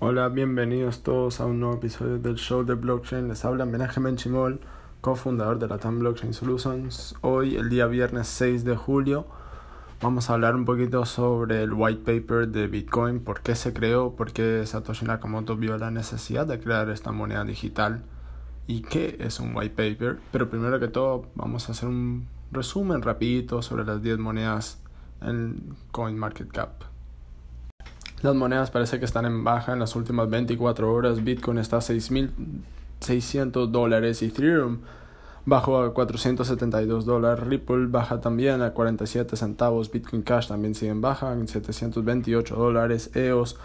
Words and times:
Hola, 0.00 0.28
bienvenidos 0.28 1.02
todos 1.02 1.40
a 1.40 1.46
un 1.46 1.58
nuevo 1.58 1.74
episodio 1.74 2.20
del 2.20 2.36
show 2.36 2.62
de 2.62 2.74
blockchain. 2.74 3.26
Les 3.26 3.44
habla 3.44 3.64
Benjamin 3.64 4.14
Chimol, 4.14 4.60
cofundador 5.00 5.58
de 5.58 5.66
la 5.66 5.78
TAM 5.78 5.98
Blockchain 5.98 6.32
Solutions. 6.32 7.16
Hoy, 7.20 7.56
el 7.56 7.68
día 7.68 7.88
viernes 7.88 8.28
6 8.28 8.62
de 8.62 8.76
julio, 8.76 9.26
vamos 10.00 10.30
a 10.30 10.34
hablar 10.34 10.54
un 10.54 10.64
poquito 10.64 11.04
sobre 11.04 11.64
el 11.64 11.72
white 11.72 12.02
paper 12.04 12.46
de 12.46 12.68
Bitcoin, 12.68 13.18
por 13.18 13.40
qué 13.40 13.56
se 13.56 13.72
creó, 13.72 14.14
por 14.14 14.30
qué 14.30 14.64
Satoshi 14.64 15.04
Nakamoto 15.04 15.56
vio 15.56 15.76
la 15.78 15.90
necesidad 15.90 16.46
de 16.46 16.60
crear 16.60 16.88
esta 16.90 17.10
moneda 17.10 17.44
digital 17.44 18.04
y 18.68 18.82
qué 18.82 19.16
es 19.18 19.40
un 19.40 19.56
white 19.56 19.74
paper. 19.74 20.20
Pero 20.30 20.48
primero 20.48 20.78
que 20.78 20.86
todo, 20.86 21.26
vamos 21.34 21.68
a 21.68 21.72
hacer 21.72 21.88
un 21.88 22.28
resumen 22.52 23.02
rapidito 23.02 23.62
sobre 23.62 23.84
las 23.84 24.00
10 24.00 24.20
monedas 24.20 24.80
en 25.20 25.74
CoinMarketCap. 25.90 26.97
Las 28.20 28.34
monedas 28.34 28.72
parece 28.72 28.98
que 28.98 29.04
están 29.04 29.26
en 29.26 29.44
baja 29.44 29.72
en 29.72 29.78
las 29.78 29.94
últimas 29.94 30.28
24 30.28 30.92
horas. 30.92 31.22
Bitcoin 31.22 31.58
está 31.58 31.76
a 31.76 31.80
6.600 31.80 33.68
dólares. 33.68 34.22
Ethereum 34.22 34.80
bajó 35.44 35.80
a 35.80 35.94
472 35.94 37.06
dólares. 37.06 37.46
Ripple 37.46 37.86
baja 37.86 38.20
también 38.20 38.60
a 38.62 38.72
47 38.72 39.36
centavos. 39.36 39.92
Bitcoin 39.92 40.22
Cash 40.22 40.48
también 40.48 40.74
sigue 40.74 40.90
en 40.90 41.00
baja 41.00 41.32
en 41.32 41.46
728 41.46 42.56
dólares. 42.56 43.10
EOS 43.14 43.56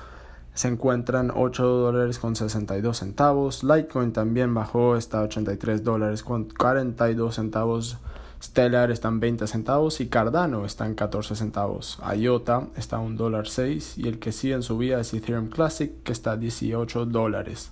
se 0.53 0.67
encuentran 0.67 1.31
8 1.35 1.65
dólares 1.65 2.19
con 2.19 2.35
62 2.35 2.97
centavos. 2.97 3.63
Litecoin 3.63 4.13
también 4.13 4.53
bajó, 4.53 4.95
está 4.95 5.19
a 5.19 5.23
83 5.23 5.83
dólares 5.83 6.23
con 6.23 6.45
42 6.49 7.35
centavos. 7.35 7.97
Stellar 8.41 8.91
está 8.91 9.07
en 9.07 9.19
20 9.19 9.47
centavos 9.47 10.01
y 10.01 10.07
Cardano 10.07 10.65
está 10.65 10.85
en 10.85 10.95
14 10.95 11.35
centavos. 11.35 11.99
IOTA 12.15 12.67
está 12.75 12.97
a 12.97 12.99
un 12.99 13.15
dólar 13.15 13.47
6 13.47 13.97
y 13.97 14.07
el 14.07 14.19
que 14.19 14.31
sigue 14.31 14.53
en 14.53 14.63
subida 14.63 14.99
es 14.99 15.13
Ethereum 15.13 15.47
Classic 15.47 15.91
que 16.03 16.11
está 16.11 16.33
a 16.33 16.37
18 16.37 17.05
dólares. 17.05 17.71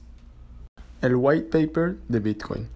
El 1.02 1.16
white 1.16 1.50
paper 1.50 1.98
de 2.08 2.20
Bitcoin. 2.20 2.67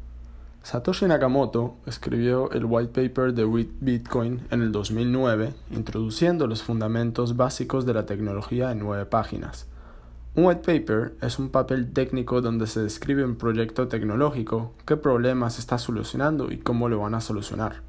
Satoshi 0.62 1.06
Nakamoto 1.06 1.76
escribió 1.86 2.52
el 2.52 2.66
white 2.66 3.08
paper 3.08 3.34
de 3.34 3.46
Bitcoin 3.80 4.42
en 4.50 4.62
el 4.62 4.72
2009, 4.72 5.54
introduciendo 5.72 6.48
los 6.48 6.64
fundamentos 6.64 7.38
básicos 7.38 7.86
de 7.86 7.94
la 7.94 8.08
tecnología 8.08 8.72
en 8.72 8.80
nueve 8.80 9.06
páginas. 9.06 9.68
Un 10.38 10.44
white 10.44 10.80
paper 10.80 11.16
es 11.22 11.40
un 11.40 11.48
papel 11.48 11.94
técnico 11.94 12.42
donde 12.42 12.68
se 12.68 12.82
describe 12.82 13.24
un 13.24 13.38
proyecto 13.38 13.88
tecnológico, 13.88 14.74
qué 14.86 14.98
problemas 14.98 15.60
está 15.60 15.78
solucionando 15.78 16.52
y 16.52 16.58
cómo 16.58 16.90
lo 16.90 17.00
van 17.00 17.16
a 17.16 17.22
solucionar. 17.22 17.84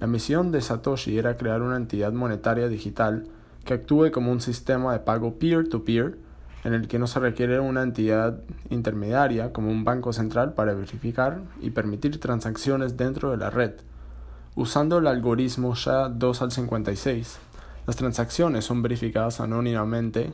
La 0.00 0.06
misión 0.06 0.52
de 0.52 0.62
Satoshi 0.62 1.18
era 1.18 1.36
crear 1.36 1.60
una 1.60 1.76
entidad 1.76 2.14
monetaria 2.14 2.68
digital 2.68 3.26
que 3.66 3.74
actúe 3.74 4.10
como 4.10 4.32
un 4.32 4.40
sistema 4.40 4.94
de 4.94 5.00
pago 5.00 5.38
peer-to-peer 5.38 6.16
en 6.64 6.72
el 6.72 6.88
que 6.88 6.98
no 6.98 7.06
se 7.06 7.20
requiere 7.20 7.60
una 7.60 7.82
entidad 7.82 8.40
intermediaria 8.70 9.52
como 9.52 9.70
un 9.70 9.84
banco 9.84 10.14
central 10.14 10.54
para 10.54 10.72
verificar 10.72 11.42
y 11.60 11.72
permitir 11.72 12.18
transacciones 12.18 12.96
dentro 12.96 13.32
de 13.32 13.36
la 13.36 13.50
red. 13.50 13.72
Usando 14.54 14.96
el 14.96 15.06
algoritmo 15.06 15.74
SHA-2 15.74 16.40
al 16.40 16.52
56, 16.52 17.38
las 17.86 17.96
transacciones 17.96 18.64
son 18.64 18.80
verificadas 18.80 19.40
anónimamente 19.40 20.32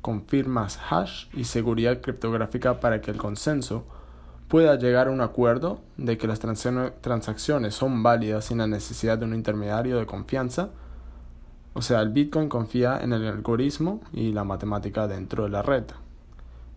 con 0.00 0.26
firmas 0.26 0.78
hash 0.88 1.26
y 1.34 1.44
seguridad 1.44 2.00
criptográfica 2.00 2.80
para 2.80 3.00
que 3.00 3.10
el 3.10 3.16
consenso 3.16 3.84
pueda 4.48 4.76
llegar 4.76 5.06
a 5.06 5.10
un 5.12 5.20
acuerdo 5.20 5.80
de 5.96 6.18
que 6.18 6.26
las 6.26 6.40
transacciones 6.40 7.74
son 7.74 8.02
válidas 8.02 8.46
sin 8.46 8.58
la 8.58 8.66
necesidad 8.66 9.16
de 9.16 9.24
un 9.24 9.34
intermediario 9.34 9.98
de 9.98 10.06
confianza. 10.06 10.70
O 11.72 11.82
sea, 11.82 12.00
el 12.00 12.08
Bitcoin 12.08 12.48
confía 12.48 12.98
en 13.00 13.12
el 13.12 13.26
algoritmo 13.26 14.00
y 14.12 14.32
la 14.32 14.42
matemática 14.42 15.06
dentro 15.06 15.44
de 15.44 15.50
la 15.50 15.62
red. 15.62 15.84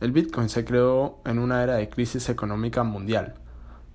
El 0.01 0.11
Bitcoin 0.11 0.49
se 0.49 0.65
creó 0.65 1.17
en 1.25 1.39
una 1.39 1.63
era 1.63 1.75
de 1.75 1.89
crisis 1.89 2.29
económica 2.29 2.83
mundial. 2.83 3.35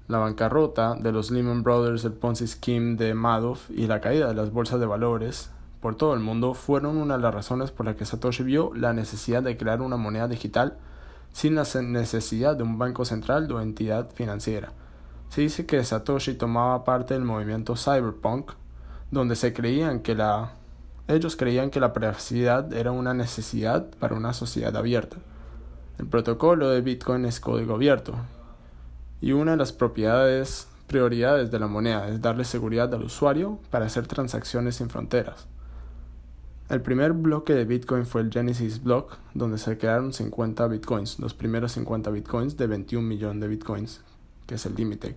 La 0.09 0.19
bancarrota 0.19 0.95
de 0.95 1.12
los 1.12 1.31
Lehman 1.31 1.62
Brothers, 1.62 2.05
el 2.05 2.15
Ponzi 2.15 2.47
Scheme 2.47 2.97
de 2.97 3.15
Madoff 3.15 3.71
y 3.71 3.87
la 3.87 4.00
caída 4.00 4.27
de 4.27 4.34
las 4.34 4.50
bolsas 4.50 4.81
de 4.81 4.87
valores 4.87 5.53
por 5.81 5.97
todo 5.97 6.15
el 6.15 6.21
mundo 6.21 6.55
fueron 6.55 6.97
una 6.97 7.16
de 7.16 7.22
las 7.22 7.34
razones 7.34 7.71
por 7.71 7.87
las 7.87 7.97
que 7.97 8.05
Satoshi 8.05 8.43
vio 8.43 8.72
la 8.75 8.93
necesidad 8.93 9.43
de 9.43 9.56
crear 9.56 9.81
una 9.81 9.97
moneda 9.97 10.28
digital 10.28 10.77
sin 11.33 11.55
la 11.55 11.65
necesidad 11.83 12.56
de 12.56 12.65
un 12.65 12.78
banco 12.78 13.05
central 13.05 13.50
o 13.53 13.61
entidad 13.61 14.11
financiera. 14.11 14.72
Se 15.28 15.43
dice 15.43 15.66
que 15.66 15.84
Satoshi 15.84 16.34
tomaba 16.34 16.84
parte 16.84 17.15
del 17.15 17.25
movimiento 17.25 17.77
cyberpunk, 17.77 18.53
donde 19.11 19.37
se 19.37 19.53
creían 19.53 20.00
que 20.00 20.15
la 20.15 20.55
ellos 21.06 21.37
creían 21.37 21.71
que 21.71 21.81
la 21.81 21.95
privacidad 21.95 22.71
era 22.75 22.93
una 22.93 23.15
necesidad 23.15 23.87
para 23.99 24.15
una 24.15 24.34
sociedad 24.34 24.77
abierta. 24.77 25.16
El 25.99 26.06
protocolo 26.06 26.69
de 26.69 26.83
Bitcoin 26.83 27.25
es 27.25 27.41
código 27.41 27.75
abierto 27.75 28.15
y 29.21 29.33
una 29.33 29.53
de 29.53 29.56
las 29.56 29.72
propiedades 29.72 30.69
prioridades 30.87 31.50
de 31.50 31.59
la 31.59 31.66
moneda 31.66 32.09
es 32.09 32.21
darle 32.21 32.45
seguridad 32.45 32.93
al 32.95 33.05
usuario 33.05 33.59
para 33.71 33.87
hacer 33.87 34.06
transacciones 34.06 34.77
sin 34.77 34.91
fronteras. 34.91 35.47
El 36.69 36.83
primer 36.83 37.15
bloque 37.15 37.55
de 37.55 37.65
Bitcoin 37.65 38.05
fue 38.05 38.21
el 38.21 38.31
Genesis 38.31 38.83
Block, 38.83 39.17
donde 39.33 39.56
se 39.56 39.79
crearon 39.79 40.12
50 40.12 40.69
Bitcoins, 40.69 41.19
los 41.19 41.33
primeros 41.33 41.73
50 41.73 42.11
Bitcoins 42.11 42.59
de 42.59 42.67
21 42.67 43.09
millones 43.09 43.41
de 43.41 43.49
Bitcoins, 43.49 44.03
que 44.47 44.56
es 44.56 44.67
el 44.67 44.75
límite. 44.75 45.17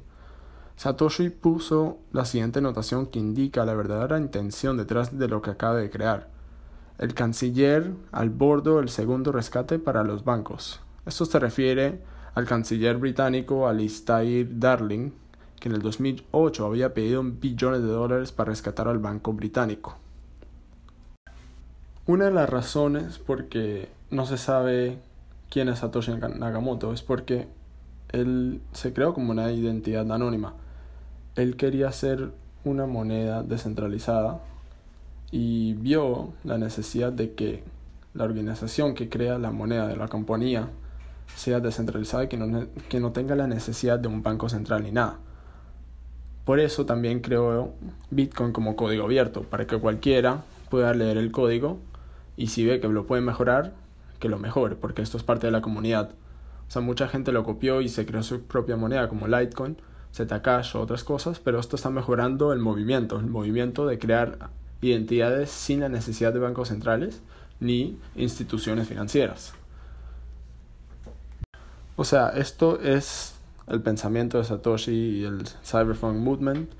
Satoshi 0.77 1.29
puso 1.29 1.97
la 2.13 2.23
siguiente 2.23 2.61
notación 2.61 3.07
que 3.07 3.19
indica 3.19 3.65
la 3.65 3.73
verdadera 3.73 4.17
intención 4.17 4.77
detrás 4.77 5.19
de 5.19 5.27
lo 5.27 5.41
que 5.41 5.49
acaba 5.49 5.75
de 5.75 5.89
crear. 5.89 6.29
El 6.97 7.13
canciller 7.13 7.95
al 8.13 8.29
bordo 8.29 8.79
el 8.79 8.87
segundo 8.87 9.33
rescate 9.33 9.77
para 9.77 10.05
los 10.05 10.23
bancos. 10.23 10.79
Esto 11.05 11.25
se 11.25 11.37
refiere 11.37 12.01
al 12.33 12.45
canciller 12.45 12.95
británico 12.95 13.67
Alistair 13.67 14.47
Darling, 14.57 15.11
que 15.59 15.67
en 15.67 15.75
el 15.75 15.81
2008 15.81 16.65
había 16.65 16.93
pedido 16.93 17.21
billones 17.23 17.81
de 17.81 17.89
dólares 17.89 18.31
para 18.31 18.51
rescatar 18.51 18.87
al 18.87 18.99
banco 18.99 19.33
británico. 19.33 20.00
Una 22.07 22.25
de 22.25 22.31
las 22.31 22.49
razones 22.49 23.19
por 23.19 23.45
que 23.45 23.87
no 24.09 24.25
se 24.25 24.37
sabe 24.37 24.97
quién 25.51 25.69
es 25.69 25.79
Satoshi 25.79 26.11
Nakamoto 26.13 26.91
es 26.93 27.03
porque 27.03 27.47
él 28.09 28.59
se 28.71 28.91
creó 28.91 29.13
como 29.13 29.31
una 29.31 29.51
identidad 29.51 30.11
anónima. 30.11 30.55
Él 31.35 31.55
quería 31.57 31.91
ser 31.91 32.31
una 32.65 32.87
moneda 32.87 33.43
descentralizada 33.43 34.41
y 35.29 35.75
vio 35.75 36.33
la 36.43 36.57
necesidad 36.57 37.13
de 37.13 37.33
que 37.33 37.63
la 38.15 38.23
organización 38.23 38.95
que 38.95 39.07
crea 39.07 39.37
la 39.37 39.51
moneda 39.51 39.87
de 39.87 39.95
la 39.95 40.07
compañía 40.07 40.69
sea 41.35 41.59
descentralizada 41.59 42.23
y 42.23 42.27
que 42.29 42.37
no, 42.37 42.65
que 42.89 42.99
no 42.99 43.11
tenga 43.11 43.35
la 43.35 43.45
necesidad 43.45 43.99
de 43.99 44.07
un 44.07 44.23
banco 44.23 44.49
central 44.49 44.83
ni 44.83 44.91
nada. 44.91 45.19
Por 46.45 46.59
eso 46.59 46.83
también 46.87 47.21
creó 47.21 47.75
Bitcoin 48.09 48.53
como 48.53 48.75
código 48.75 49.03
abierto, 49.03 49.43
para 49.43 49.67
que 49.67 49.77
cualquiera 49.77 50.41
pueda 50.69 50.95
leer 50.95 51.17
el 51.17 51.31
código 51.31 51.77
y 52.37 52.47
si 52.47 52.65
ve 52.65 52.79
que 52.79 52.87
lo 52.87 53.05
puede 53.05 53.21
mejorar, 53.21 53.73
que 54.19 54.29
lo 54.29 54.39
mejore, 54.39 54.75
porque 54.75 55.01
esto 55.01 55.17
es 55.17 55.23
parte 55.23 55.47
de 55.47 55.51
la 55.51 55.61
comunidad. 55.61 56.11
O 56.67 56.71
sea, 56.71 56.81
mucha 56.81 57.07
gente 57.07 57.31
lo 57.31 57.43
copió 57.43 57.81
y 57.81 57.89
se 57.89 58.05
creó 58.05 58.23
su 58.23 58.43
propia 58.43 58.77
moneda 58.77 59.09
como 59.09 59.27
Litecoin, 59.27 59.77
Zcash 60.13 60.75
o 60.75 60.81
otras 60.81 61.03
cosas, 61.03 61.39
pero 61.39 61.59
esto 61.59 61.75
está 61.75 61.89
mejorando 61.89 62.53
el 62.53 62.59
movimiento, 62.59 63.19
el 63.19 63.27
movimiento 63.27 63.85
de 63.85 63.99
crear 63.99 64.49
identidades 64.81 65.49
sin 65.49 65.81
la 65.81 65.89
necesidad 65.89 66.33
de 66.33 66.39
bancos 66.39 66.69
centrales 66.69 67.21
ni 67.59 67.97
instituciones 68.15 68.87
financieras. 68.87 69.53
O 71.95 72.03
sea, 72.03 72.29
esto 72.29 72.79
es 72.81 73.35
el 73.67 73.81
pensamiento 73.81 74.37
de 74.37 74.43
Satoshi 74.43 74.91
y 74.91 75.23
el 75.23 75.47
Cyberpunk 75.63 76.15
Movement. 76.15 76.71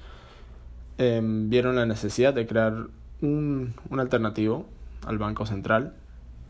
Em, 0.98 1.50
vieron 1.50 1.76
la 1.76 1.86
necesidad 1.86 2.34
de 2.34 2.48
crear 2.48 2.88
un, 3.22 3.76
un 3.90 4.00
alternativo 4.00 4.66
al 5.06 5.18
Banco 5.18 5.46
Central. 5.46 5.94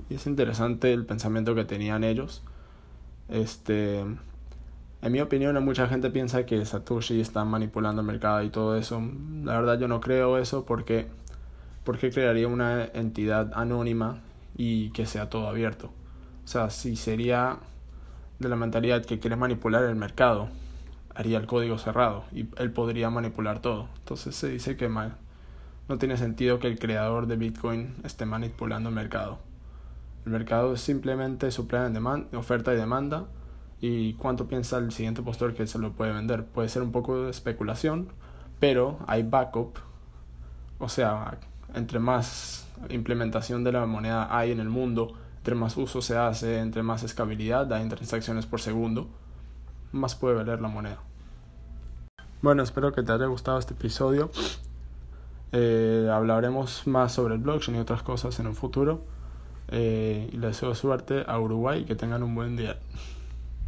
Y 0.09 0.15
es 0.15 0.27
interesante 0.27 0.93
el 0.93 1.05
pensamiento 1.05 1.55
que 1.55 1.65
tenían 1.65 2.03
ellos. 2.03 2.43
Este, 3.29 3.99
en 3.99 5.11
mi 5.11 5.21
opinión, 5.21 5.63
mucha 5.63 5.87
gente 5.87 6.09
piensa 6.09 6.45
que 6.45 6.65
Satoshi 6.65 7.21
está 7.21 7.45
manipulando 7.45 8.01
el 8.01 8.07
mercado 8.07 8.43
y 8.43 8.49
todo 8.49 8.75
eso. 8.75 9.01
La 9.43 9.59
verdad 9.59 9.79
yo 9.79 9.87
no 9.87 10.01
creo 10.01 10.37
eso 10.37 10.65
porque 10.65 11.07
porque 11.83 12.11
crearía 12.11 12.47
una 12.47 12.85
entidad 12.85 13.51
anónima 13.55 14.19
y 14.55 14.91
que 14.91 15.05
sea 15.05 15.29
todo 15.29 15.47
abierto. 15.47 15.87
O 16.45 16.47
sea, 16.47 16.69
si 16.69 16.95
sería 16.95 17.57
de 18.39 18.49
la 18.49 18.55
mentalidad 18.55 19.05
que 19.05 19.19
quiere 19.19 19.35
manipular 19.35 19.83
el 19.83 19.95
mercado, 19.95 20.49
haría 21.15 21.37
el 21.37 21.47
código 21.47 21.77
cerrado 21.77 22.23
y 22.31 22.47
él 22.57 22.71
podría 22.71 23.09
manipular 23.09 23.59
todo. 23.59 23.87
Entonces 23.99 24.35
se 24.35 24.49
dice 24.49 24.77
que 24.77 24.89
mal 24.89 25.15
no 25.91 25.97
tiene 25.97 26.15
sentido 26.15 26.57
que 26.59 26.67
el 26.67 26.79
creador 26.79 27.27
de 27.27 27.35
Bitcoin 27.35 27.95
esté 28.05 28.25
manipulando 28.25 28.87
el 28.87 28.95
mercado. 28.95 29.39
El 30.25 30.31
mercado 30.31 30.73
es 30.73 30.79
simplemente 30.79 31.51
supply 31.51 31.79
and 31.79 32.33
oferta 32.33 32.73
y 32.73 32.77
demanda. 32.77 33.25
Y 33.81 34.13
cuánto 34.13 34.47
piensa 34.47 34.77
el 34.77 34.93
siguiente 34.93 35.21
postor 35.21 35.53
que 35.53 35.67
se 35.67 35.79
lo 35.79 35.91
puede 35.91 36.13
vender. 36.13 36.45
Puede 36.45 36.69
ser 36.69 36.81
un 36.81 36.93
poco 36.93 37.23
de 37.23 37.29
especulación, 37.29 38.07
pero 38.61 38.99
hay 39.05 39.23
backup. 39.23 39.79
O 40.79 40.87
sea, 40.87 41.39
entre 41.73 41.99
más 41.99 42.69
implementación 42.89 43.65
de 43.65 43.73
la 43.73 43.85
moneda 43.85 44.33
hay 44.33 44.51
en 44.51 44.61
el 44.61 44.69
mundo, 44.69 45.13
entre 45.39 45.55
más 45.55 45.75
uso 45.75 46.01
se 46.01 46.17
hace, 46.17 46.59
entre 46.59 46.83
más 46.83 47.03
escalabilidad 47.03 47.71
hay 47.73 47.81
en 47.81 47.89
transacciones 47.89 48.45
por 48.45 48.61
segundo, 48.61 49.09
más 49.91 50.15
puede 50.15 50.35
valer 50.35 50.61
la 50.61 50.69
moneda. 50.69 50.99
Bueno, 52.41 52.63
espero 52.63 52.93
que 52.93 53.03
te 53.03 53.11
haya 53.11 53.25
gustado 53.25 53.59
este 53.59 53.73
episodio. 53.73 54.31
Eh, 55.51 56.09
hablaremos 56.11 56.87
más 56.87 57.13
sobre 57.13 57.35
el 57.35 57.41
blockchain 57.41 57.77
y 57.77 57.79
otras 57.79 58.03
cosas 58.03 58.39
en 58.39 58.47
un 58.47 58.55
futuro. 58.55 59.01
Eh, 59.69 60.29
y 60.31 60.37
les 60.37 60.51
deseo 60.51 60.75
suerte 60.75 61.23
a 61.27 61.39
Uruguay 61.39 61.81
y 61.81 61.85
que 61.85 61.95
tengan 61.95 62.23
un 62.23 62.35
buen 62.35 62.57
día. 62.57 62.77